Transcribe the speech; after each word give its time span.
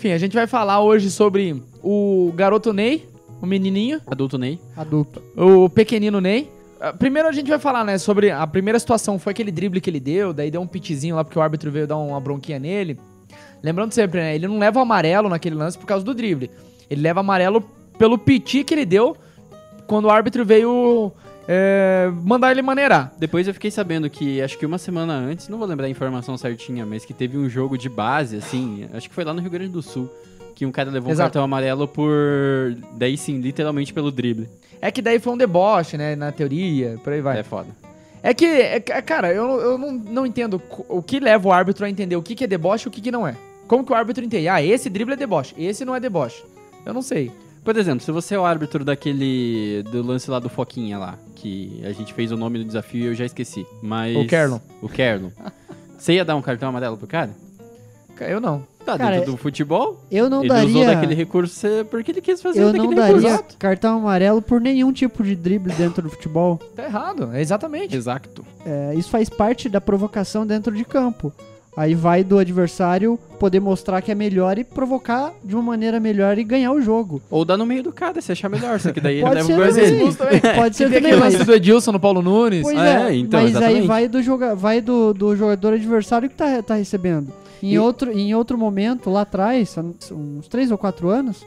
enfim, 0.00 0.12
a 0.12 0.18
gente 0.18 0.32
vai 0.32 0.46
falar 0.46 0.80
hoje 0.80 1.10
sobre 1.10 1.62
o 1.82 2.32
garoto 2.34 2.72
Ney, 2.72 3.06
o 3.42 3.44
menininho, 3.44 4.00
Adulto 4.06 4.38
Ney. 4.38 4.58
Adulto. 4.74 5.22
o 5.36 5.68
pequenino 5.68 6.22
Ney. 6.22 6.50
Ah, 6.80 6.90
Primeiro 6.90 7.28
a 7.28 7.32
gente 7.32 7.50
vai 7.50 7.58
falar, 7.58 7.84
né, 7.84 7.98
sobre 7.98 8.30
a 8.30 8.46
primeira 8.46 8.78
situação, 8.78 9.18
foi 9.18 9.32
aquele 9.32 9.52
drible 9.52 9.78
que 9.78 9.90
ele 9.90 10.00
deu, 10.00 10.32
daí 10.32 10.50
deu 10.50 10.62
um 10.62 10.66
pitizinho 10.66 11.16
lá 11.16 11.22
porque 11.22 11.38
o 11.38 11.42
árbitro 11.42 11.70
veio 11.70 11.86
dar 11.86 11.98
uma 11.98 12.18
bronquinha 12.18 12.58
nele. 12.58 12.98
Lembrando 13.62 13.92
sempre, 13.92 14.20
né, 14.22 14.34
ele 14.34 14.48
não 14.48 14.58
leva 14.58 14.78
o 14.78 14.82
amarelo 14.82 15.28
naquele 15.28 15.54
lance 15.54 15.76
por 15.76 15.84
causa 15.84 16.02
do 16.02 16.14
drible. 16.14 16.50
Ele 16.88 17.02
leva 17.02 17.20
amarelo 17.20 17.60
pelo 17.98 18.16
piti 18.16 18.64
que 18.64 18.72
ele 18.72 18.86
deu 18.86 19.14
quando 19.86 20.06
o 20.06 20.10
árbitro 20.10 20.46
veio 20.46 21.12
é, 21.48 22.10
mandar 22.24 22.50
ele 22.50 22.62
maneirar. 22.62 23.12
Depois 23.18 23.46
eu 23.46 23.54
fiquei 23.54 23.70
sabendo 23.70 24.08
que, 24.08 24.40
acho 24.40 24.58
que 24.58 24.66
uma 24.66 24.78
semana 24.78 25.14
antes, 25.14 25.48
não 25.48 25.58
vou 25.58 25.66
lembrar 25.66 25.86
a 25.86 25.90
informação 25.90 26.36
certinha, 26.36 26.86
mas 26.86 27.04
que 27.04 27.14
teve 27.14 27.36
um 27.36 27.48
jogo 27.48 27.76
de 27.76 27.88
base, 27.88 28.36
assim, 28.36 28.88
acho 28.92 29.08
que 29.08 29.14
foi 29.14 29.24
lá 29.24 29.32
no 29.32 29.40
Rio 29.40 29.50
Grande 29.50 29.72
do 29.72 29.82
Sul, 29.82 30.10
que 30.54 30.66
um 30.66 30.72
cara 30.72 30.90
levou 30.90 31.08
um 31.08 31.12
Exato. 31.12 31.26
cartão 31.26 31.42
amarelo 31.42 31.88
por, 31.88 32.76
daí 32.96 33.16
sim, 33.16 33.40
literalmente 33.40 33.92
pelo 33.92 34.10
drible. 34.10 34.48
É 34.80 34.90
que 34.90 35.02
daí 35.02 35.18
foi 35.18 35.32
um 35.32 35.36
deboche, 35.36 35.96
né, 35.96 36.16
na 36.16 36.32
teoria, 36.32 36.98
por 37.02 37.12
aí 37.12 37.20
vai. 37.20 37.38
É 37.38 37.42
foda. 37.42 37.68
É 38.22 38.34
que, 38.34 38.44
é, 38.44 38.76
é, 38.76 39.02
cara, 39.02 39.32
eu, 39.32 39.60
eu 39.60 39.78
não, 39.78 39.92
não 39.92 40.26
entendo 40.26 40.60
o 40.88 41.02
que 41.02 41.18
leva 41.18 41.48
o 41.48 41.52
árbitro 41.52 41.86
a 41.86 41.90
entender 41.90 42.16
o 42.16 42.22
que, 42.22 42.34
que 42.34 42.44
é 42.44 42.46
deboche 42.46 42.86
e 42.86 42.88
o 42.88 42.90
que, 42.90 43.00
que 43.00 43.10
não 43.10 43.26
é. 43.26 43.34
Como 43.66 43.84
que 43.84 43.92
o 43.92 43.94
árbitro 43.94 44.24
entende? 44.24 44.48
Ah, 44.48 44.62
esse 44.62 44.90
drible 44.90 45.14
é 45.14 45.16
deboche, 45.16 45.54
esse 45.56 45.84
não 45.84 45.94
é 45.94 46.00
deboche. 46.00 46.42
Eu 46.84 46.92
não 46.92 47.02
sei. 47.02 47.30
Por 47.64 47.76
exemplo, 47.76 48.00
se 48.04 48.10
você 48.10 48.34
é 48.34 48.38
o 48.38 48.44
árbitro 48.44 48.84
daquele, 48.84 49.82
do 49.90 50.02
lance 50.02 50.30
lá 50.30 50.38
do 50.38 50.48
Foquinha 50.48 50.98
lá, 50.98 51.18
que 51.36 51.80
a 51.84 51.92
gente 51.92 52.12
fez 52.14 52.32
o 52.32 52.36
nome 52.36 52.58
do 52.58 52.64
desafio 52.64 53.04
e 53.04 53.06
eu 53.06 53.14
já 53.14 53.24
esqueci, 53.26 53.66
mas... 53.82 54.16
O 54.16 54.26
Kerlon. 54.26 54.58
O 54.80 54.88
Kerlon. 54.88 55.30
Você 55.98 56.14
ia 56.14 56.24
dar 56.24 56.36
um 56.36 56.42
cartão 56.42 56.68
amarelo 56.70 56.96
pro 56.96 57.06
cara? 57.06 57.30
Eu 58.20 58.40
não. 58.40 58.66
Tá, 58.84 58.96
Cara, 58.98 59.16
dentro 59.16 59.32
do 59.32 59.36
futebol, 59.36 60.02
Eu 60.10 60.28
não 60.30 60.40
ele 60.40 60.48
daria. 60.48 60.68
usou 60.68 60.86
daquele 60.86 61.14
recurso 61.14 61.66
porque 61.90 62.10
ele 62.12 62.20
quis 62.22 62.40
fazer 62.40 62.62
eu 62.62 62.72
daquele 62.72 62.94
não 62.94 63.02
recurso. 63.04 63.26
daria 63.26 63.44
cartão 63.58 63.98
amarelo 63.98 64.40
por 64.40 64.58
nenhum 64.60 64.90
tipo 64.92 65.22
de 65.22 65.36
drible 65.36 65.72
dentro 65.74 66.02
do 66.02 66.08
futebol. 66.10 66.58
Tá 66.74 66.84
errado, 66.84 67.30
é 67.32 67.40
exatamente. 67.42 67.94
Exato. 67.94 68.44
É, 68.64 68.94
isso 68.94 69.10
faz 69.10 69.28
parte 69.28 69.68
da 69.68 69.80
provocação 69.82 70.46
dentro 70.46 70.74
de 70.74 70.84
campo. 70.84 71.32
Aí 71.80 71.94
vai 71.94 72.22
do 72.22 72.38
adversário 72.38 73.18
poder 73.38 73.58
mostrar 73.58 74.02
que 74.02 74.12
é 74.12 74.14
melhor 74.14 74.58
e 74.58 74.64
provocar 74.64 75.32
de 75.42 75.54
uma 75.54 75.62
maneira 75.62 75.98
melhor 75.98 76.36
e 76.36 76.44
ganhar 76.44 76.72
o 76.72 76.82
jogo. 76.82 77.22
Ou 77.30 77.42
dá 77.42 77.56
no 77.56 77.64
meio 77.64 77.82
do 77.82 77.90
cara, 77.90 78.20
se 78.20 78.30
achar 78.30 78.50
melhor, 78.50 78.78
só 78.78 78.92
que 78.92 79.00
daí 79.00 79.22
Pode 79.24 79.34
leva 79.36 79.50
o 79.50 79.56
gol 79.56 79.64
expulso 79.64 80.18
também. 80.18 80.40
Pode 80.56 80.76
ser 80.76 80.90
também, 80.92 81.16
mas, 81.16 81.32
lance 81.32 81.44
do 81.46 81.54
Edilson 81.54 81.92
no 81.92 81.98
Paulo 81.98 82.20
Nunes? 82.20 82.64
pois 82.64 82.76
É, 82.76 83.08
é, 83.08 83.14
então, 83.16 83.40
mas 83.40 83.56
aí 83.56 83.62
exatamente. 83.62 83.86
vai 83.86 84.08
do, 84.08 84.22
joga, 84.22 84.54
vai 84.54 84.82
do, 84.82 85.14
do 85.14 85.34
jogador 85.34 85.72
adversário 85.72 86.28
que 86.28 86.34
tá, 86.34 86.62
tá 86.62 86.74
recebendo. 86.74 87.32
Em, 87.62 87.72
E- 87.72 87.78
outro, 87.78 88.12
em 88.12 88.34
outro 88.34 88.58
momento, 88.58 89.08
lá 89.08 89.22
atrás, 89.22 89.74
uns 90.12 90.48
3 90.48 90.70
ou 90.72 90.76
4 90.76 91.08
anos, 91.08 91.46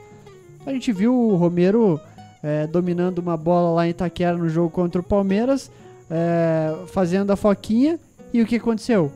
a 0.65 0.71
gente 0.71 0.91
viu 0.91 1.13
o 1.13 1.35
Romero 1.35 1.99
é, 2.41 2.65
dominando 2.65 3.19
uma 3.19 3.37
bola 3.37 3.69
lá 3.69 3.85
em 3.85 3.91
Itaquera 3.91 4.35
no 4.35 4.49
jogo 4.49 4.71
contra 4.71 4.99
o 4.99 5.03
Palmeiras, 5.03 5.69
é, 6.09 6.73
fazendo 6.87 7.29
a 7.29 7.35
foquinha, 7.35 7.99
e 8.33 8.41
o 8.41 8.47
que 8.47 8.55
aconteceu? 8.55 9.11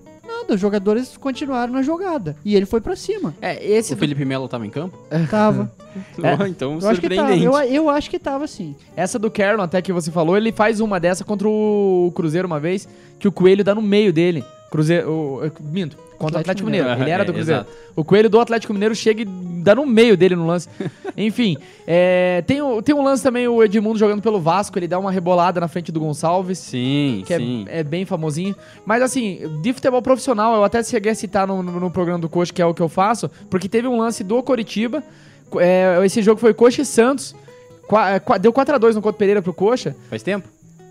Nada, 0.47 0.55
os 0.55 0.61
jogadores 0.61 1.17
continuaram 1.17 1.73
na 1.73 1.81
jogada. 1.81 2.37
E 2.45 2.55
ele 2.55 2.65
foi 2.65 2.79
pra 2.79 2.95
cima. 2.95 3.35
É, 3.41 3.61
esse 3.69 3.91
O 3.91 3.95
do- 3.95 3.99
Felipe 3.99 4.23
Melo 4.23 4.47
tava 4.47 4.65
em 4.65 4.69
campo? 4.69 4.97
Tava. 5.29 5.69
Oh, 6.19 6.45
então, 6.45 6.77
Eu 6.79 6.89
acho 6.89 7.01
que 7.01 7.09
tava. 7.09 7.35
Eu, 7.35 7.53
eu 7.57 7.89
acho 7.89 8.07
que 8.07 8.19
tava 8.19 8.45
sim. 8.45 8.75
essa 8.95 9.17
do 9.17 9.31
Kerlon, 9.31 9.63
até 9.63 9.81
que 9.81 9.91
você 9.91 10.11
falou, 10.11 10.37
ele 10.37 10.51
faz 10.51 10.79
uma 10.79 10.99
dessa 10.99 11.23
contra 11.23 11.47
o 11.49 12.11
Cruzeiro 12.15 12.45
uma 12.45 12.59
vez, 12.59 12.87
que 13.17 13.27
o 13.27 13.31
Coelho 13.31 13.63
dá 13.63 13.73
no 13.73 13.81
meio 13.81 14.13
dele. 14.13 14.43
Cruzeiro. 14.71 15.09
O, 15.09 15.43
eu- 15.45 15.51
minto, 15.61 15.95
contra 16.17 16.37
o 16.37 16.39
Atlético 16.39 16.39
Atlético 16.39 16.65
Mineiro. 16.65 16.85
Mineiro. 16.87 17.03
Ele 17.03 17.11
era 17.11 17.23
do 17.25 17.31
É, 17.31 17.35
Cruzeiro. 17.35 17.61
exato. 17.61 17.77
O 17.95 18.03
Coelho 18.03 18.29
do 18.29 18.39
Atlético 18.39 18.73
Mineiro 18.73 18.93
chega 18.95 19.21
e 19.21 19.25
dá 19.25 19.73
no 19.75 19.85
meio 19.85 20.17
dele 20.17 20.35
no 20.35 20.45
lance. 20.45 20.67
Enfim, 21.17 21.57
é, 21.87 22.43
tem, 22.45 22.59
tem 22.83 22.93
um 22.93 23.03
lance 23.03 23.23
também, 23.23 23.47
o 23.47 23.63
Edmundo 23.63 23.97
jogando 23.97 24.21
pelo 24.21 24.39
Vasco, 24.39 24.77
ele 24.77 24.87
dá 24.87 24.99
uma 24.99 25.11
rebolada 25.11 25.59
na 25.59 25.67
frente 25.67 25.91
do 25.91 25.99
Gonçalves. 25.99 26.59
Sim, 26.59 27.23
que 27.25 27.33
é- 27.33 27.37
sim. 27.37 27.65
É, 27.69 27.83
bem 27.83 28.05
famosinho. 28.05 28.55
Mas 28.85 29.01
assim, 29.01 29.39
de 29.61 29.73
futebol 29.73 30.01
profissional, 30.01 30.55
eu 30.55 30.63
até 30.63 30.83
cheguei 30.83 31.11
a 31.11 31.15
citar 31.15 31.47
no, 31.47 31.63
no- 31.63 31.79
no 31.79 31.89
programa 31.91 32.19
do 32.19 32.29
Coxa, 32.29 32.51
que 32.53 32.61
é 32.61 32.65
o 32.65 32.73
que 32.73 32.81
eu 32.81 32.89
faço, 32.89 33.29
porque 33.49 33.67
teve 33.69 33.87
um 33.87 33.97
lance 33.97 34.23
do 34.23 34.41
Coritiba. 34.43 35.01
é, 35.59 35.99
esse 36.05 36.21
jogo 36.21 36.39
foi 36.41 36.53
Coxa 36.53 36.81
e 36.81 36.85
Santos. 36.85 37.33
Qua- 37.87 38.11
é, 38.15 38.19
qua- 38.19 38.37
deu 38.37 38.51
4x2 38.51 38.95
no 38.95 39.01
Couto 39.01 39.17
Pereira 39.17 39.41
pro 39.41 39.53
Coxa. 39.53 39.95
Faz 40.09 40.21
tempo? 40.21 40.45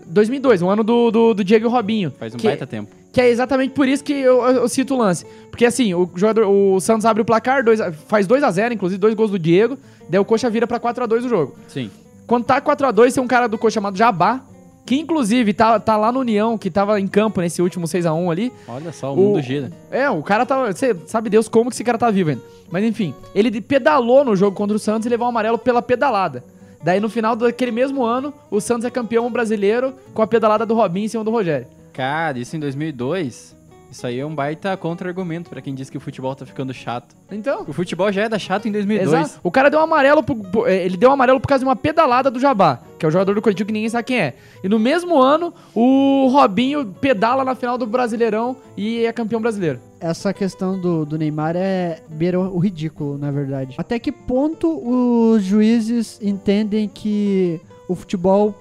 2002, 0.07 0.61
um 0.61 0.69
ano 0.69 0.83
do, 0.83 1.11
do, 1.11 1.33
do 1.35 1.43
Diego 1.43 1.67
e 1.67 1.69
Robinho. 1.69 2.11
Faz 2.17 2.33
um 2.33 2.37
que, 2.37 2.47
baita 2.47 2.65
tempo. 2.65 2.89
Que 3.11 3.21
é 3.21 3.29
exatamente 3.29 3.73
por 3.73 3.87
isso 3.87 4.03
que 4.03 4.13
eu, 4.13 4.41
eu- 4.43 4.55
eu 4.61 4.69
cito 4.69 4.93
o 4.93 4.97
lance. 4.97 5.25
Porque 5.49 5.65
assim, 5.65 5.93
o 5.93 6.09
jogador, 6.15 6.45
o 6.47 6.79
Santos 6.79 7.05
abre 7.05 7.21
o 7.21 7.25
placar, 7.25 7.63
dois 7.63 7.81
a- 7.81 7.91
faz 7.91 8.27
2x0, 8.27 8.73
inclusive 8.73 8.99
dois 8.99 9.13
gols 9.15 9.31
do 9.31 9.39
Diego. 9.39 9.77
Daí 10.09 10.19
o 10.19 10.25
Coxa 10.25 10.49
vira 10.49 10.67
pra 10.67 10.79
4x2 10.79 11.25
o 11.25 11.29
jogo. 11.29 11.55
Sim. 11.67 11.89
Quando 12.27 12.45
tá 12.45 12.61
4x2, 12.61 13.13
tem 13.13 13.23
um 13.23 13.27
cara 13.27 13.47
do 13.47 13.57
Coxa 13.57 13.75
chamado 13.75 13.97
Jabá, 13.97 14.41
que 14.85 14.95
inclusive 14.99 15.53
tá, 15.53 15.79
tá 15.79 15.97
lá 15.97 16.11
no 16.11 16.19
União, 16.19 16.57
que 16.57 16.69
tava 16.69 16.99
em 16.99 17.07
campo 17.07 17.41
nesse 17.41 17.61
último 17.61 17.87
6x1 17.87 18.31
ali. 18.31 18.53
Olha 18.67 18.91
só, 18.93 19.09
o, 19.11 19.13
O- 19.13 19.17
mundo 19.17 19.41
gira. 19.41 19.71
É, 19.91 20.09
o 20.09 20.21
cara 20.23 20.45
tava. 20.45 20.71
Você 20.71 20.95
sabe 21.07 21.29
Deus 21.29 21.47
como 21.49 21.69
que 21.69 21.75
esse 21.75 21.83
cara 21.83 21.97
tá 21.97 22.09
vivo 22.11 22.29
ainda. 22.29 22.41
Mas 22.69 22.83
enfim, 22.83 23.13
ele 23.33 23.59
pedalou 23.61 24.23
no 24.25 24.35
jogo 24.35 24.55
contra 24.55 24.75
o 24.75 24.79
Santos 24.79 25.05
e 25.05 25.09
levou 25.09 25.25
o 25.25 25.29
amarelo 25.29 25.57
pela 25.57 25.81
pedalada. 25.81 26.43
Daí 26.83 26.99
no 26.99 27.09
final 27.09 27.35
daquele 27.35 27.71
mesmo 27.71 28.03
ano, 28.03 28.33
o 28.51 28.61
Santos 28.61 28.85
é 28.85 28.89
campeão 28.89 29.29
brasileiro 29.31 29.93
com 30.13 30.21
a 30.21 30.27
pedalada 30.27 30.65
do 30.65 30.75
Robinho 30.75 31.05
em 31.05 31.09
cima 31.09 31.23
do 31.23 31.31
Rogério. 31.31 31.67
Cara, 31.97 32.37
isso 32.37 32.55
em 32.55 32.59
2002, 32.59 33.55
isso 33.91 34.05
aí 34.05 34.19
é 34.19 34.25
um 34.25 34.35
baita 34.35 34.77
contra-argumento 34.77 35.49
pra 35.49 35.61
quem 35.61 35.73
diz 35.73 35.89
que 35.89 35.97
o 35.97 35.99
futebol 35.99 36.35
tá 36.35 36.45
ficando 36.45 36.71
chato. 36.71 37.15
Então. 37.31 37.63
O 37.67 37.73
futebol 37.73 38.11
já 38.11 38.21
era 38.21 38.37
chato 38.37 38.67
em 38.67 38.71
2002. 38.71 39.07
Exato. 39.11 39.39
O 39.43 39.49
cara 39.49 39.67
deu 39.69 39.79
um 39.79 39.83
amarelo, 39.83 40.21
pro- 40.21 40.67
eh, 40.67 40.85
ele 40.85 40.95
deu 40.95 41.09
um 41.09 41.13
amarelo 41.13 41.39
por 41.39 41.47
causa 41.47 41.63
de 41.63 41.67
uma 41.67 41.75
pedalada 41.75 42.29
do 42.29 42.39
Jabá, 42.39 42.79
que 42.99 43.05
é 43.05 43.09
o 43.09 43.11
jogador 43.11 43.33
do 43.33 43.41
Coritiba 43.41 43.65
que 43.65 43.73
ninguém 43.73 43.89
sabe 43.89 44.03
quem 44.03 44.19
é. 44.19 44.35
E 44.63 44.69
no 44.69 44.77
mesmo 44.77 45.19
ano, 45.19 45.51
o 45.73 46.27
Robinho 46.31 46.85
pedala 46.85 47.43
na 47.43 47.55
final 47.55 47.79
do 47.79 47.87
Brasileirão 47.87 48.55
e 48.77 49.03
é 49.03 49.11
campeão 49.11 49.41
brasileiro. 49.41 49.79
Essa 49.99 50.31
questão 50.31 50.79
do, 50.79 51.03
do 51.03 51.17
Neymar 51.17 51.55
é 51.55 51.99
beira 52.09 52.39
o 52.39 52.59
ridículo, 52.59 53.17
na 53.17 53.31
verdade. 53.31 53.73
Até 53.79 53.97
que 53.97 54.11
ponto 54.11 54.67
os 54.87 55.41
juízes 55.43 56.19
entendem 56.21 56.87
que 56.87 57.59
o 57.89 57.95
futebol 57.95 58.53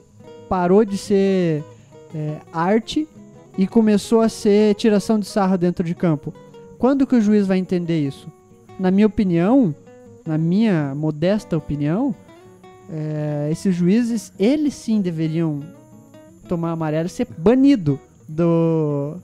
parou 0.49 0.83
de 0.87 0.97
ser 0.97 1.63
é, 2.15 2.37
arte 2.51 3.07
e 3.59 3.67
começou 3.67 4.21
a 4.21 4.29
ser 4.29 4.75
tiração 4.75 5.19
de 5.19 5.27
sarro 5.27 5.57
dentro 5.57 5.85
de 5.85 5.95
campo? 5.95 6.33
Quando 6.79 7.07
que 7.07 7.17
o 7.17 7.21
juiz 7.21 7.47
vai 7.47 7.59
entender 7.59 8.07
isso? 8.07 8.29
Na 8.79 8.91
minha 8.91 9.07
opinião, 9.07 9.75
na 10.27 10.37
minha 10.37 10.95
modesta 10.95 11.57
opinião, 11.57 12.15
é, 12.91 13.49
esses 13.51 13.75
juízes, 13.75 14.33
eles 14.39 14.75
sim 14.75 15.01
deveriam 15.01 15.61
tomar 16.49 16.73
amarelo 16.73 17.07
e 17.07 17.11
ser 17.11 17.27
banido 17.39 17.99
do, 18.29 19.17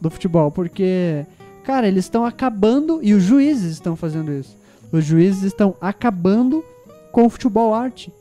do 0.00 0.10
futebol, 0.10 0.50
porque, 0.50 1.24
cara, 1.64 1.86
eles 1.86 2.06
estão 2.06 2.24
acabando 2.24 3.00
e 3.02 3.12
os 3.14 3.22
juízes 3.22 3.72
estão 3.72 3.94
fazendo 3.94 4.32
isso. 4.32 4.56
Os 4.90 5.04
juízes 5.04 5.42
estão 5.44 5.74
acabando 5.80 6.64
com 7.12 7.26
o 7.26 7.30
futebol 7.30 7.74
arte. 7.74 8.12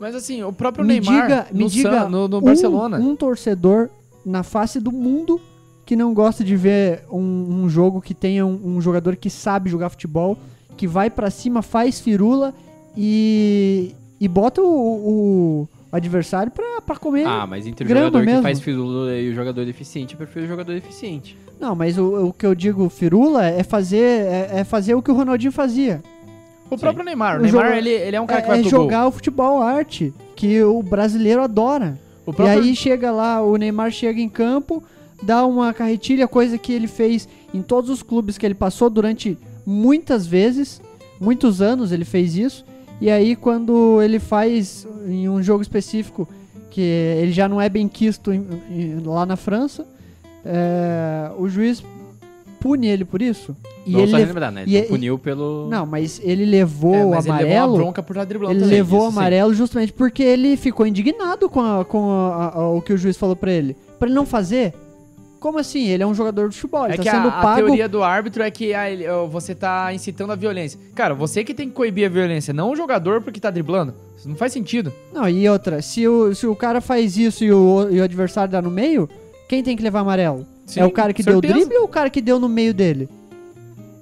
Mas 0.00 0.14
assim, 0.14 0.42
o 0.42 0.52
próprio 0.52 0.84
Me 0.84 1.00
Neymar 1.00 1.22
diga, 1.22 1.46
me 1.52 1.64
no, 1.64 1.68
diga 1.70 2.02
San- 2.02 2.08
no, 2.08 2.28
no 2.28 2.38
um, 2.38 2.40
Barcelona. 2.40 2.98
um 2.98 3.16
torcedor 3.16 3.90
na 4.24 4.42
face 4.42 4.80
do 4.80 4.92
mundo 4.92 5.40
que 5.86 5.96
não 5.96 6.12
gosta 6.12 6.44
de 6.44 6.54
ver 6.54 7.04
um, 7.10 7.62
um 7.64 7.68
jogo 7.70 8.00
que 8.00 8.12
tenha 8.12 8.44
um, 8.44 8.60
um 8.76 8.80
jogador 8.80 9.16
que 9.16 9.30
sabe 9.30 9.70
jogar 9.70 9.88
futebol, 9.88 10.36
que 10.76 10.86
vai 10.86 11.08
pra 11.08 11.30
cima, 11.30 11.62
faz 11.62 11.98
firula 11.98 12.52
e, 12.94 13.94
e 14.20 14.28
bota 14.28 14.60
o, 14.60 14.66
o 15.66 15.68
adversário 15.90 16.52
pra, 16.52 16.82
pra 16.82 16.96
comer. 16.96 17.26
Ah, 17.26 17.46
mas 17.46 17.66
entre 17.66 17.86
o 17.86 17.88
jogador 17.88 18.22
mesmo. 18.22 18.36
que 18.38 18.42
faz 18.42 18.60
firula 18.60 19.14
e 19.14 19.30
o 19.30 19.34
jogador 19.34 19.66
eficiente, 19.66 20.12
eu 20.14 20.18
prefiro 20.18 20.44
o 20.44 20.48
jogador 20.48 20.72
eficiente. 20.74 21.36
Não, 21.58 21.74
mas 21.74 21.96
o, 21.98 22.26
o 22.28 22.32
que 22.32 22.44
eu 22.44 22.54
digo 22.54 22.88
firula 22.88 23.46
é 23.46 23.62
fazer, 23.62 23.96
é, 24.26 24.50
é 24.58 24.64
fazer 24.64 24.94
o 24.94 25.00
que 25.02 25.10
o 25.10 25.14
Ronaldinho 25.14 25.52
fazia. 25.52 26.02
O 26.70 26.76
próprio 26.76 27.02
Neymar. 27.04 27.36
O 27.36 27.38
O 27.38 27.42
Neymar, 27.44 27.64
jogo- 27.64 27.76
ele, 27.78 27.90
ele 27.90 28.16
é 28.16 28.20
um 28.20 28.26
cara 28.26 28.40
é 28.40 28.42
que 28.42 28.48
vai 28.48 28.60
é 28.60 28.64
jogar 28.64 29.06
o 29.06 29.10
futebol 29.10 29.62
arte, 29.62 30.12
que 30.36 30.62
o 30.62 30.82
brasileiro 30.82 31.40
adora. 31.42 31.98
Próprio... 32.32 32.62
E 32.64 32.68
aí 32.68 32.76
chega 32.76 33.10
lá, 33.10 33.42
o 33.42 33.56
Neymar 33.56 33.90
chega 33.90 34.20
em 34.20 34.28
campo, 34.28 34.82
dá 35.22 35.44
uma 35.46 35.72
carretilha, 35.72 36.28
coisa 36.28 36.56
que 36.58 36.72
ele 36.72 36.86
fez 36.86 37.28
em 37.52 37.62
todos 37.62 37.90
os 37.90 38.02
clubes 38.02 38.36
que 38.38 38.46
ele 38.46 38.54
passou 38.54 38.88
durante 38.90 39.36
muitas 39.66 40.26
vezes, 40.26 40.80
muitos 41.20 41.60
anos 41.60 41.92
ele 41.92 42.04
fez 42.04 42.36
isso. 42.36 42.64
E 43.00 43.10
aí 43.10 43.36
quando 43.36 44.00
ele 44.02 44.18
faz 44.18 44.86
em 45.06 45.28
um 45.28 45.42
jogo 45.42 45.62
específico 45.62 46.28
que 46.70 46.80
ele 46.80 47.32
já 47.32 47.48
não 47.48 47.60
é 47.60 47.68
bem 47.68 47.88
quisto 47.88 48.32
em- 48.32 48.46
em- 48.70 49.00
lá 49.04 49.24
na 49.24 49.36
França, 49.36 49.86
é, 50.44 51.30
o 51.38 51.48
juiz 51.48 51.82
pune 52.60 52.86
ele 52.86 53.04
por 53.04 53.20
isso. 53.22 53.56
E 53.86 53.92
Não 53.92 54.00
ele 54.00 54.10
só 54.10 54.16
lev- 54.18 54.28
lembrar, 54.28 54.50
né? 54.52 54.62
Ele 54.62 54.78
e- 54.78 54.82
puniu 54.82 55.18
pelo... 55.18 55.68
não, 55.70 55.86
mas 55.86 56.20
ele 56.22 56.44
levou 56.44 56.94
É, 56.94 57.04
o 57.04 57.10
mas 57.10 57.24
ele 57.26 57.34
levou 57.36 57.46
amarelo. 57.50 57.72
uma 57.72 57.78
bronca 57.78 58.02
por 58.02 58.12
estar 58.14 58.24
driblando 58.24 58.52
Ele 58.54 58.60
também. 58.60 58.76
levou 58.76 59.00
o 59.00 59.02
isso 59.04 59.12
sim. 59.12 59.18
amarelo 59.18 59.54
justamente 59.54 59.92
porque 59.92 60.22
ele 60.22 60.56
ficou 60.56 60.86
indignado 60.86 61.48
com, 61.48 61.60
a- 61.60 61.84
com 61.84 62.10
a- 62.10 62.52
a- 62.54 62.68
o 62.70 62.82
que 62.82 62.92
o 62.92 62.98
juiz 62.98 63.16
falou 63.16 63.34
pra 63.36 63.50
ele. 63.50 63.76
Pra 63.98 64.06
ele 64.08 64.14
não 64.14 64.26
fazer, 64.26 64.74
Como 65.40 65.56
assim? 65.56 65.86
Ele 65.86 66.02
é 66.02 66.06
um 66.06 66.12
jogador 66.14 66.48
de 66.48 66.56
futebol, 66.56 66.84
ele 66.86 66.94
É 66.94 66.96
tá 66.96 67.02
que 67.04 67.10
sendo 67.10 67.28
a, 67.28 67.38
a 67.38 67.42
pago. 67.42 67.66
teoria 67.66 67.88
do 67.88 68.02
árbitro 68.02 68.42
é 68.42 68.50
que 68.50 68.74
ah, 68.74 68.86
você 69.30 69.54
tá 69.54 69.94
incitando 69.94 70.32
a 70.32 70.34
violência. 70.34 70.80
Cara, 70.96 71.14
você 71.14 71.44
que 71.44 71.54
tem 71.54 71.68
que 71.68 71.74
coibir 71.76 72.06
a 72.06 72.08
violência, 72.08 72.52
não 72.52 72.72
o 72.72 72.76
jogador 72.76 73.22
porque 73.22 73.38
tá 73.38 73.48
driblando. 73.48 73.94
Isso 74.16 74.28
não 74.28 74.34
faz 74.34 74.52
sentido. 74.52 74.92
Não, 75.14 75.28
e 75.28 75.48
outra, 75.48 75.80
se 75.80 76.08
o, 76.08 76.34
se 76.34 76.44
o 76.44 76.56
cara 76.56 76.80
faz 76.80 77.16
isso 77.16 77.44
e 77.44 77.52
o, 77.52 77.88
e 77.88 78.00
o 78.00 78.02
adversário 78.02 78.50
dá 78.50 78.60
no 78.60 78.68
meio, 78.68 79.08
quem 79.48 79.62
tem 79.62 79.76
que 79.76 79.82
levar 79.84 80.00
amarelo? 80.00 80.44
Sim, 80.68 80.80
é 80.80 80.84
o 80.86 80.90
cara 80.90 81.12
que 81.12 81.22
deu 81.22 81.38
o 81.38 81.40
drible 81.40 81.76
ou 81.78 81.84
o 81.84 81.88
cara 81.88 82.08
que 82.10 82.20
deu 82.20 82.38
no 82.38 82.48
meio 82.48 82.72
dele? 82.72 83.08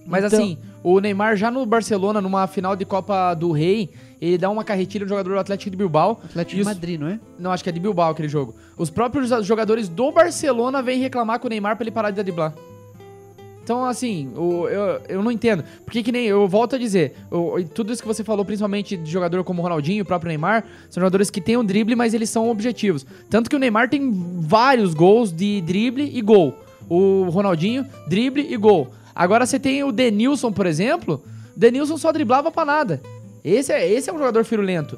Mas 0.06 0.24
Então- 0.24 0.38
assim, 0.38 0.58
o 0.82 1.00
Neymar 1.00 1.36
já 1.36 1.50
no 1.50 1.64
Barcelona, 1.64 2.20
numa 2.20 2.46
final 2.46 2.76
de 2.76 2.84
Copa 2.84 3.32
do 3.34 3.50
Rei, 3.52 3.90
ele 4.20 4.36
dá 4.38 4.50
uma 4.50 4.62
carretilha 4.64 5.04
no 5.04 5.08
jogador 5.08 5.30
do 5.34 5.38
Atlético 5.38 5.70
de 5.70 5.76
Bilbao. 5.76 6.20
Atlético 6.24 6.58
de 6.58 6.64
Madrid, 6.64 7.00
não 7.00 7.08
é? 7.08 7.18
Não, 7.38 7.50
acho 7.52 7.62
que 7.62 7.70
é 7.70 7.72
de 7.72 7.80
Bilbao 7.80 8.10
aquele 8.10 8.28
jogo. 8.28 8.54
Os 8.76 8.90
próprios 8.90 9.30
jogadores 9.46 9.88
do 9.88 10.10
Barcelona 10.12 10.82
vêm 10.82 11.00
reclamar 11.00 11.38
com 11.40 11.46
o 11.46 11.50
Neymar 11.50 11.76
pra 11.76 11.84
ele 11.84 11.90
parar 11.90 12.10
de 12.10 12.22
driblar. 12.22 12.52
Então, 13.66 13.84
assim, 13.84 14.30
o- 14.36 14.68
eu, 14.68 15.00
eu 15.08 15.22
não 15.24 15.32
entendo. 15.32 15.64
Porque 15.84 16.00
que 16.00 16.12
nem, 16.12 16.24
eu 16.26 16.46
volto 16.46 16.76
a 16.76 16.78
dizer, 16.78 17.16
o- 17.32 17.60
tudo 17.74 17.92
isso 17.92 18.00
que 18.00 18.06
você 18.06 18.22
falou, 18.22 18.44
principalmente 18.44 18.96
de 18.96 19.10
jogador 19.10 19.42
como 19.42 19.60
o 19.60 19.62
Ronaldinho, 19.64 20.04
o 20.04 20.06
próprio 20.06 20.28
Neymar, 20.28 20.64
são 20.88 21.00
jogadores 21.00 21.30
que 21.30 21.40
têm 21.40 21.56
um 21.56 21.64
drible, 21.64 21.96
mas 21.96 22.14
eles 22.14 22.30
são 22.30 22.48
objetivos. 22.48 23.04
Tanto 23.28 23.50
que 23.50 23.56
o 23.56 23.58
Neymar 23.58 23.90
tem 23.90 24.12
vários 24.38 24.94
gols 24.94 25.32
de 25.32 25.60
drible 25.62 26.08
e 26.16 26.22
gol. 26.22 26.54
O 26.88 27.24
Ronaldinho, 27.28 27.84
drible 28.06 28.46
e 28.48 28.56
gol. 28.56 28.86
Agora 29.12 29.44
você 29.44 29.58
tem 29.58 29.82
o 29.82 29.90
Denilson, 29.90 30.52
por 30.52 30.64
exemplo. 30.66 31.20
Denilson 31.56 31.96
só 31.96 32.12
driblava 32.12 32.52
pra 32.52 32.64
nada. 32.64 33.02
Esse 33.44 33.72
é, 33.72 33.90
esse 33.90 34.08
é 34.08 34.12
um 34.12 34.18
jogador 34.18 34.44
firulento. 34.44 34.96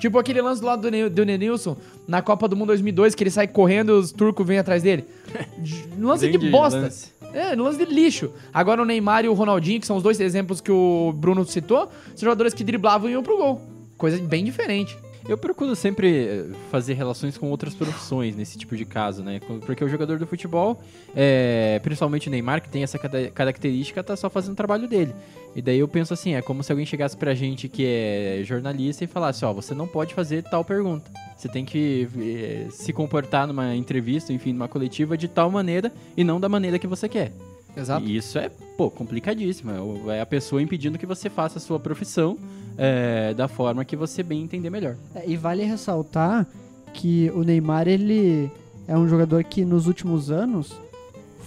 Tipo 0.00 0.18
aquele 0.18 0.42
lance 0.42 0.60
do 0.60 0.66
lado 0.66 0.82
do, 0.82 0.90
Ne- 0.90 1.08
do 1.08 1.24
Denilson 1.24 1.76
na 2.06 2.20
Copa 2.20 2.48
do 2.48 2.56
Mundo 2.56 2.68
2002, 2.68 3.14
que 3.14 3.22
ele 3.22 3.30
sai 3.30 3.46
correndo 3.46 3.92
e 3.92 3.94
os 4.00 4.10
turcos 4.10 4.44
vêm 4.44 4.58
atrás 4.58 4.82
dele. 4.82 5.04
Lance 6.00 6.28
de 6.28 6.50
bosta. 6.50 6.80
lance. 6.80 7.17
É, 7.32 7.54
lance 7.54 7.78
de 7.78 7.92
lixo. 7.92 8.32
Agora 8.52 8.82
o 8.82 8.84
Neymar 8.84 9.24
e 9.24 9.28
o 9.28 9.34
Ronaldinho, 9.34 9.80
que 9.80 9.86
são 9.86 9.96
os 9.96 10.02
dois 10.02 10.18
exemplos 10.20 10.60
que 10.60 10.72
o 10.72 11.12
Bruno 11.14 11.44
citou, 11.44 11.90
são 12.14 12.26
jogadores 12.26 12.54
que 12.54 12.64
driblavam 12.64 13.08
e 13.08 13.12
iam 13.12 13.22
pro 13.22 13.36
gol. 13.36 13.60
Coisa 13.96 14.18
bem 14.18 14.44
diferente. 14.44 14.96
Eu 15.26 15.36
procuro 15.36 15.74
sempre 15.74 16.26
eh, 16.26 16.44
fazer 16.70 16.94
relações 16.94 17.36
com 17.36 17.50
outras 17.50 17.74
profissões 17.74 18.36
nesse 18.36 18.58
tipo 18.58 18.76
de 18.76 18.84
caso, 18.84 19.22
né? 19.22 19.40
Porque 19.64 19.84
o 19.84 19.88
jogador 19.88 20.18
do 20.18 20.26
futebol, 20.26 20.80
é, 21.14 21.80
principalmente 21.82 22.28
o 22.28 22.30
Neymar, 22.30 22.62
que 22.62 22.68
tem 22.68 22.82
essa 22.82 22.98
característica, 22.98 24.02
tá 24.02 24.16
só 24.16 24.30
fazendo 24.30 24.52
o 24.52 24.56
trabalho 24.56 24.88
dele. 24.88 25.14
E 25.56 25.62
daí 25.62 25.78
eu 25.78 25.88
penso 25.88 26.14
assim, 26.14 26.34
é 26.34 26.42
como 26.42 26.62
se 26.62 26.70
alguém 26.70 26.86
chegasse 26.86 27.16
pra 27.16 27.34
gente 27.34 27.68
que 27.68 27.84
é 27.84 28.42
jornalista 28.44 29.04
e 29.04 29.06
falasse, 29.06 29.44
ó, 29.44 29.52
você 29.52 29.74
não 29.74 29.86
pode 29.86 30.14
fazer 30.14 30.42
tal 30.44 30.64
pergunta. 30.64 31.10
Você 31.36 31.48
tem 31.48 31.64
que 31.64 32.08
eh, 32.18 32.66
se 32.70 32.92
comportar 32.92 33.46
numa 33.46 33.74
entrevista, 33.74 34.32
enfim, 34.32 34.52
numa 34.52 34.68
coletiva 34.68 35.16
de 35.16 35.28
tal 35.28 35.50
maneira 35.50 35.92
e 36.16 36.24
não 36.24 36.40
da 36.40 36.48
maneira 36.48 36.78
que 36.78 36.86
você 36.86 37.08
quer. 37.08 37.32
Exato. 37.78 38.06
E 38.06 38.16
isso 38.16 38.38
é, 38.38 38.50
pô, 38.76 38.90
complicadíssimo. 38.90 39.70
É 40.08 40.16
É 40.16 40.20
a 40.20 40.26
pessoa 40.26 40.60
impedindo 40.60 40.98
que 40.98 41.06
você 41.06 41.30
faça 41.30 41.58
a 41.58 41.60
sua 41.60 41.78
profissão 41.78 42.36
é, 42.76 43.32
da 43.34 43.48
forma 43.48 43.84
que 43.84 43.96
você 43.96 44.22
bem 44.22 44.42
entender 44.42 44.70
melhor. 44.70 44.96
É, 45.14 45.24
e 45.26 45.36
vale 45.36 45.64
ressaltar 45.64 46.46
que 46.92 47.30
o 47.34 47.42
Neymar, 47.42 47.86
ele 47.86 48.50
é 48.86 48.96
um 48.96 49.08
jogador 49.08 49.44
que 49.44 49.64
nos 49.64 49.86
últimos 49.86 50.30
anos 50.30 50.72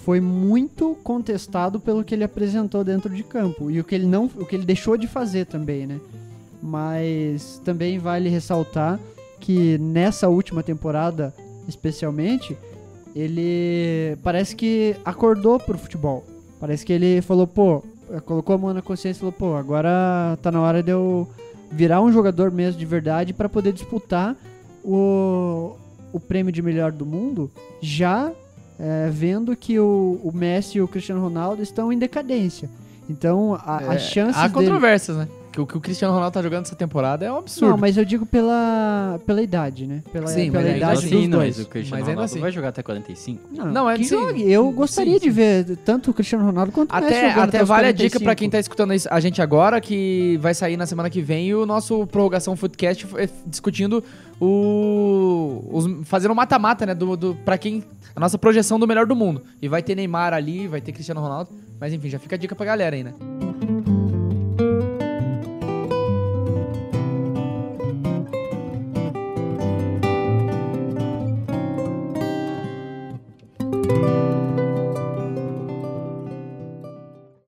foi 0.04 0.20
muito 0.20 0.98
contestado 1.04 1.80
pelo 1.80 2.04
que 2.04 2.16
ele 2.16 2.24
apresentou 2.24 2.84
dentro 2.84 3.14
de 3.14 3.24
campo 3.24 3.70
e 3.70 3.80
o 3.80 3.84
que 3.84 3.94
ele 3.94 4.06
não, 4.06 4.26
o 4.36 4.46
que 4.46 4.56
ele 4.56 4.66
deixou 4.66 4.98
de 4.98 5.08
fazer 5.08 5.46
também, 5.46 5.86
né? 5.86 6.00
Mas 6.62 7.62
também 7.64 8.00
vale 8.00 8.30
ressaltar 8.30 9.00
que 9.40 9.78
nessa 9.80 10.28
última 10.28 10.64
temporada, 10.64 11.34
especialmente, 11.68 12.58
ele 13.16 14.18
parece 14.24 14.56
que 14.56 14.96
acordou 15.04 15.60
pro 15.60 15.78
futebol. 15.78 16.26
Parece 16.60 16.86
que 16.86 16.94
ele 16.94 17.22
falou, 17.22 17.48
pô, 17.48 17.84
colocou 18.26 18.56
a 18.56 18.58
mão 18.58 18.74
na 18.74 18.82
consciência 18.82 19.20
e 19.20 19.22
falou, 19.22 19.34
pô, 19.34 19.56
agora 19.56 20.38
tá 20.42 20.52
na 20.52 20.62
hora 20.62 20.84
de 20.84 20.92
eu 20.92 21.28
virar 21.72 22.02
um 22.02 22.12
jogador 22.12 22.52
mesmo 22.52 22.80
de 22.80 22.86
verdade 22.86 23.34
para 23.34 23.48
poder 23.48 23.74
disputar 23.74 24.36
o, 24.84 25.76
o 26.12 26.20
prêmio 26.20 26.52
de 26.52 26.62
melhor 26.62 26.92
do 26.92 27.06
mundo, 27.06 27.50
já 27.82 28.32
é, 28.80 29.10
vendo 29.10 29.56
que 29.56 29.80
o, 29.80 30.20
o 30.24 30.32
Messi 30.34 30.78
e 30.78 30.82
o 30.82 30.88
Cristiano 30.88 31.22
Ronaldo 31.22 31.62
estão 31.62 31.92
em 31.92 31.98
decadência. 31.98 32.70
Então, 33.10 33.60
a, 33.66 33.82
É, 33.84 33.96
as 33.96 34.02
chances 34.04 34.38
Há 34.38 34.48
dele... 34.48 34.66
controvérsias, 34.66 35.18
né? 35.18 35.28
Que 35.52 35.60
o 35.60 35.68
que 35.68 35.76
o 35.78 35.82
Cristiano 35.82 36.14
Ronaldo 36.14 36.34
tá 36.34 36.42
jogando 36.42 36.66
essa 36.66 36.76
temporada 36.76 37.26
é 37.26 37.32
um 37.32 37.40
absurdo. 37.40 37.72
Não, 37.72 37.78
mas 37.78 37.98
eu 37.98 38.06
digo 38.06 38.26
pela, 38.26 39.20
pela 39.26 39.42
idade, 39.42 39.86
né? 39.86 40.02
Pela, 40.10 40.28
Sim, 40.28 40.50
pela 40.50 40.64
mas 40.64 40.78
idade 40.78 40.94
assim, 41.06 41.10
dos 41.10 41.28
não, 41.28 41.40
dois. 41.40 41.58
mas 41.58 41.66
o 41.66 41.70
Cristiano 41.70 42.00
Mas 42.00 42.00
ainda 42.08 42.12
Ronaldo 42.22 42.32
assim. 42.32 42.40
vai 42.40 42.52
jogar 42.54 42.70
até 42.70 42.82
45. 42.82 43.42
Não, 43.52 43.66
Não, 43.66 43.90
é 43.90 43.98
que 43.98 44.06
sim. 44.06 44.10
jogue. 44.16 44.50
Eu 44.50 44.72
gostaria 44.72 45.14
Sim, 45.16 45.20
de 45.20 45.30
ver 45.30 45.78
tanto 45.84 46.12
o 46.12 46.14
Cristiano 46.14 46.46
Ronaldo 46.46 46.72
quanto 46.72 46.90
o 46.90 46.96
Messi 46.96 47.08
Até, 47.08 47.30
jogando 47.32 47.50
até 47.50 47.64
os 47.64 47.68
vale 47.68 47.88
a 47.88 47.92
dica 47.92 48.18
45. 48.20 48.24
pra 48.24 48.36
quem 48.36 48.50
tá 48.50 48.60
escutando 48.60 48.94
a 49.10 49.20
gente 49.20 49.42
agora, 49.42 49.82
que 49.82 50.38
vai 50.42 50.54
sair 50.54 50.78
na 50.78 50.86
semana 50.86 51.10
que 51.10 51.22
vem 51.22 51.54
o 51.54 51.66
nosso 51.66 52.08
Prorrogação 52.08 52.56
Footcast 52.56 53.06
eh, 53.18 53.28
discutindo 53.46 54.02
o. 54.40 55.64
Os, 55.70 56.08
fazendo 56.08 56.32
um 56.32 56.36
mata-mata, 56.36 56.86
né? 56.86 56.96
Do, 56.96 57.18
do, 57.18 57.36
pra 57.44 57.58
quem. 57.58 57.84
A 58.16 58.20
nossa 58.20 58.38
projeção 58.38 58.80
do 58.80 58.88
melhor 58.88 59.06
do 59.06 59.16
mundo. 59.18 59.42
E 59.62 59.68
vai 59.68 59.82
ter 59.84 59.96
Neymar 59.96 60.34
ali, 60.34 60.68
vai 60.68 60.80
ter 60.82 60.92
Cristiano 60.92 61.20
Ronaldo. 61.22 61.50
Mas 61.80 61.92
enfim, 61.94 62.10
já 62.10 62.20
fica 62.20 62.36
a 62.36 62.40
dica 62.40 62.56
pra 62.56 62.66
galera 62.66 62.96
aí, 62.96 63.04
né? 63.04 63.14